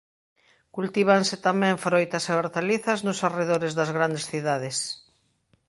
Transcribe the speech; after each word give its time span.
Cultívanse 0.75 1.35
tamén 1.47 1.81
froitas 1.85 2.23
e 2.31 2.33
hortalizas 2.37 2.99
nos 3.07 3.21
arredores 3.27 3.73
das 3.79 3.89
grandes 3.97 4.23
cidades. 4.31 4.77